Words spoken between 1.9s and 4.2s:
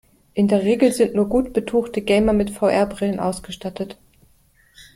Gamer mit VR-Brillen ausgestattet.